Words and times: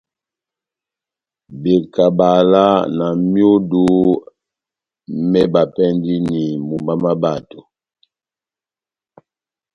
Bekabala 1.61 2.65
na 2.97 3.07
myudu 3.31 3.83
mébapɛndini 5.31 6.43
mumba 6.67 6.93
má 7.03 7.11
bato. 7.21 7.59